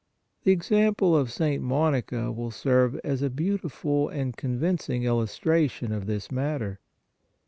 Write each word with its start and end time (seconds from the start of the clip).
The 0.45 0.51
example 0.51 1.15
of 1.15 1.31
St. 1.31 1.61
Monica 1.61 2.31
will 2.31 2.49
serve 2.49 2.95
as 3.03 3.21
a 3.21 3.29
beautiful 3.29 4.09
and 4.09 4.33
H4 4.33 4.33
PRAYER 4.33 4.33
convincing 4.39 5.03
illustration 5.03 5.91
of 5.91 6.07
this 6.07 6.31
matter. 6.31 6.79